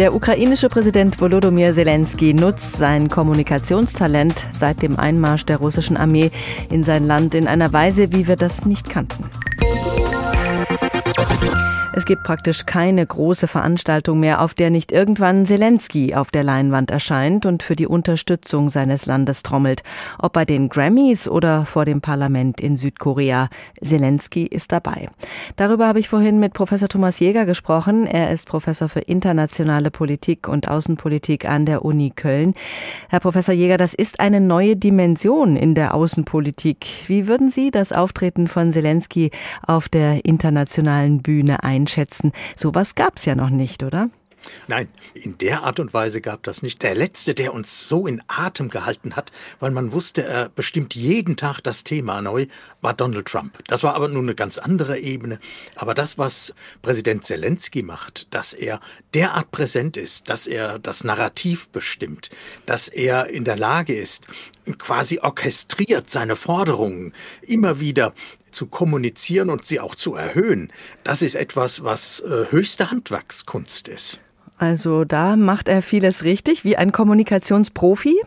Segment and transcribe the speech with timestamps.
[0.00, 6.30] Der ukrainische Präsident Volodymyr Zelensky nutzt sein Kommunikationstalent seit dem Einmarsch der russischen Armee
[6.70, 9.24] in sein Land in einer Weise, wie wir das nicht kannten.
[11.92, 16.92] Es gibt praktisch keine große Veranstaltung mehr, auf der nicht irgendwann Zelensky auf der Leinwand
[16.92, 19.82] erscheint und für die Unterstützung seines Landes trommelt.
[20.20, 23.48] Ob bei den Grammys oder vor dem Parlament in Südkorea.
[23.82, 25.08] Zelensky ist dabei.
[25.56, 28.06] Darüber habe ich vorhin mit Professor Thomas Jäger gesprochen.
[28.06, 32.54] Er ist Professor für internationale Politik und Außenpolitik an der Uni Köln.
[33.08, 36.86] Herr Professor Jäger, das ist eine neue Dimension in der Außenpolitik.
[37.08, 39.32] Wie würden Sie das Auftreten von Zelensky
[39.66, 41.79] auf der internationalen Bühne einschätzen?
[41.80, 42.32] Einschätzen.
[42.56, 44.10] Sowas gab es ja noch nicht, oder?
[44.68, 46.82] Nein, in der Art und Weise gab das nicht.
[46.82, 51.36] Der letzte, der uns so in Atem gehalten hat, weil man wusste, er bestimmt jeden
[51.36, 52.46] Tag das Thema neu,
[52.80, 53.58] war Donald Trump.
[53.66, 55.38] Das war aber nun eine ganz andere Ebene.
[55.76, 58.80] Aber das, was Präsident Zelensky macht, dass er
[59.12, 62.30] derart präsent ist, dass er das Narrativ bestimmt,
[62.66, 64.26] dass er in der Lage ist,
[64.78, 67.12] quasi orchestriert seine Forderungen
[67.42, 68.14] immer wieder
[68.50, 70.72] zu kommunizieren und sie auch zu erhöhen,
[71.04, 74.20] das ist etwas, was äh, höchste Handwerkskunst ist.
[74.58, 78.20] Also da macht er vieles richtig, wie ein Kommunikationsprofi.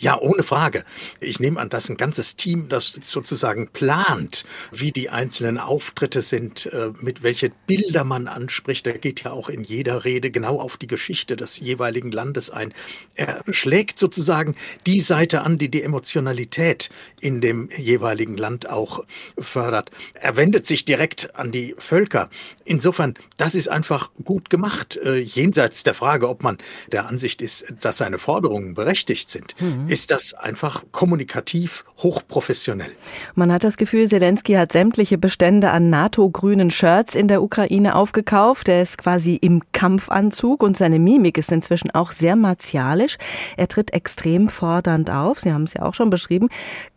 [0.00, 0.84] Ja, ohne Frage.
[1.18, 6.66] Ich nehme an, dass ein ganzes Team, das sozusagen plant, wie die einzelnen Auftritte sind,
[6.66, 8.86] äh, mit welche Bilder man anspricht.
[8.86, 12.72] Er geht ja auch in jeder Rede genau auf die Geschichte des jeweiligen Landes ein.
[13.16, 14.54] Er schlägt sozusagen
[14.86, 16.90] die Seite an, die die Emotionalität
[17.20, 19.04] in dem jeweiligen Land auch
[19.36, 19.90] fördert.
[20.14, 22.30] Er wendet sich direkt an die Völker.
[22.64, 24.96] Insofern, das ist einfach gut gemacht.
[25.02, 26.58] Äh, jenseits der Frage, ob man
[26.92, 29.60] der Ansicht ist, dass seine Forderungen berechtigt sind.
[29.60, 32.92] Mhm ist das einfach kommunikativ hochprofessionell.
[33.34, 38.68] Man hat das Gefühl, Zelensky hat sämtliche Bestände an NATO-grünen Shirts in der Ukraine aufgekauft.
[38.68, 43.16] Er ist quasi im Kampfanzug und seine Mimik ist inzwischen auch sehr martialisch.
[43.56, 45.40] Er tritt extrem fordernd auf.
[45.40, 46.48] Sie haben es ja auch schon beschrieben.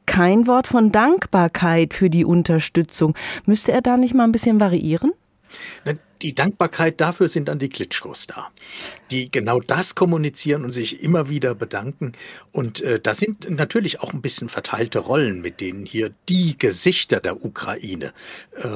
[0.06, 3.16] Kein Wort von Dankbarkeit für die Unterstützung.
[3.46, 5.13] Müsste er da nicht mal ein bisschen variieren?
[6.22, 8.50] Die Dankbarkeit dafür sind dann die Klitschkos da,
[9.09, 12.14] die genau das kommunizieren und sich immer wieder bedanken.
[12.52, 17.20] Und äh, da sind natürlich auch ein bisschen verteilte Rollen, mit denen hier die Gesichter
[17.20, 18.14] der Ukraine
[18.56, 18.68] äh,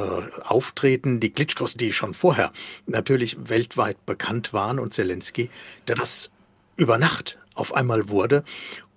[0.44, 1.19] auftreten.
[1.19, 2.51] Die Klitschkos, die schon vorher
[2.88, 5.50] natürlich weltweit bekannt waren und Zelensky,
[5.88, 6.31] der das
[6.78, 8.44] über Nacht auf einmal wurde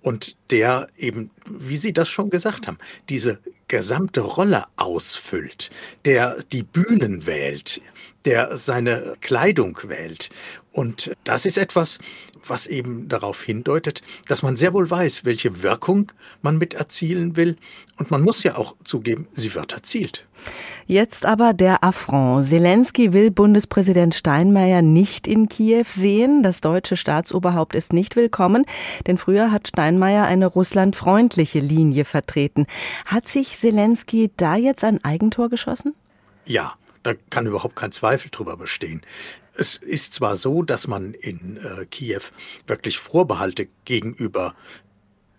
[0.01, 2.77] und der eben, wie Sie das schon gesagt haben,
[3.09, 5.69] diese gesamte Rolle ausfüllt,
[6.05, 7.81] der die Bühnen wählt,
[8.25, 10.29] der seine Kleidung wählt.
[10.71, 11.99] Und das ist etwas,
[12.47, 17.57] was eben darauf hindeutet, dass man sehr wohl weiß, welche Wirkung man mit erzielen will.
[17.97, 20.25] Und man muss ja auch zugeben, sie wird erzielt.
[20.87, 22.47] Jetzt aber der Affront.
[22.47, 26.43] Zelensky will Bundespräsident Steinmeier nicht in Kiew sehen.
[26.43, 28.65] Das deutsche Staatsoberhaupt ist nicht willkommen,
[29.05, 32.67] denn früher hat Steinmeier eine russlandfreundliche Linie vertreten.
[33.05, 35.93] Hat sich Zelensky da jetzt ein Eigentor geschossen?
[36.45, 36.73] Ja,
[37.03, 39.01] da kann überhaupt kein Zweifel drüber bestehen.
[39.53, 42.21] Es ist zwar so, dass man in äh, Kiew
[42.67, 44.55] wirklich Vorbehalte gegenüber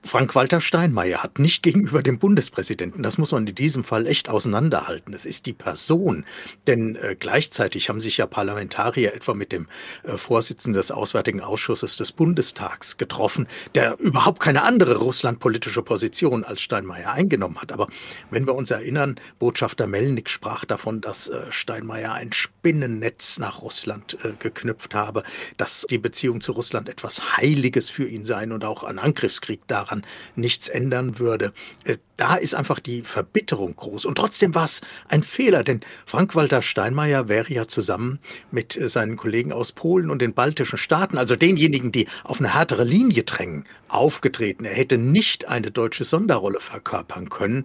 [0.03, 5.15] Frank-Walter Steinmeier hat nicht gegenüber dem Bundespräsidenten, das muss man in diesem Fall echt auseinanderhalten.
[5.15, 6.25] Es ist die Person,
[6.67, 9.69] denn äh, gleichzeitig haben sich ja Parlamentarier etwa mit dem
[10.05, 16.63] äh, Vorsitzenden des Auswärtigen Ausschusses des Bundestags getroffen, der überhaupt keine andere russlandpolitische Position als
[16.63, 17.73] Steinmeier eingenommen hat.
[17.73, 17.89] Aber
[18.31, 24.17] wenn wir uns erinnern, Botschafter Melnik sprach davon, dass äh, Steinmeier ein Spinnennetz nach Russland
[24.25, 25.23] äh, geknüpft habe,
[25.57, 29.90] dass die Beziehung zu Russland etwas Heiliges für ihn sei und auch ein Angriffskrieg daran
[29.91, 30.03] daran
[30.35, 31.53] nichts ändern würde.
[31.85, 34.05] Äh, da ist einfach die Verbitterung groß.
[34.05, 38.19] Und trotzdem war es ein Fehler, denn Frank-Walter Steinmeier wäre ja zusammen
[38.51, 42.53] mit äh, seinen Kollegen aus Polen und den baltischen Staaten, also denjenigen, die auf eine
[42.53, 44.67] härtere Linie drängen, aufgetreten.
[44.67, 47.65] Er hätte nicht eine deutsche Sonderrolle verkörpern können.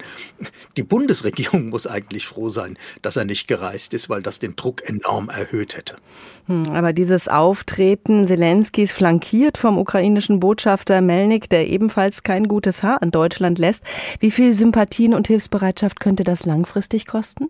[0.77, 4.87] Die Bundesregierung muss eigentlich froh sein, dass er nicht gereist ist, weil das den Druck
[4.87, 5.97] enorm erhöht hätte.
[6.47, 13.02] Hm, aber dieses Auftreten Zelenskis flankiert vom ukrainischen Botschafter Melnik, der ebenfalls kein gutes Haar
[13.02, 13.84] an Deutschland lässt.
[14.20, 17.50] Wie viel Sympathien und Hilfsbereitschaft könnte das langfristig kosten?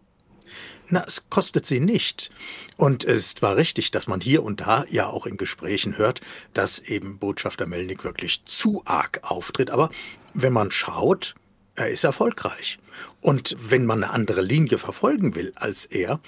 [0.90, 2.30] Na, es kostet sie nicht.
[2.78, 6.22] Und es zwar richtig, dass man hier und da ja auch in Gesprächen hört,
[6.54, 9.72] dass eben Botschafter Melnik wirklich zu arg auftritt.
[9.72, 9.90] Aber
[10.34, 11.36] wenn man schaut,
[11.76, 12.80] er ist erfolgreich.
[13.22, 16.20] Und wenn man eine andere Linie verfolgen will als er,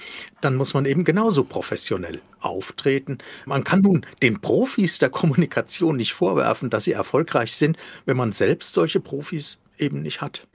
[0.42, 3.20] dann muss man eben genauso professionell auftreten.
[3.46, 8.32] Man kann nun den Profis der Kommunikation nicht vorwerfen, dass sie erfolgreich sind, wenn man
[8.32, 10.48] selbst solche Profis eben nicht hat.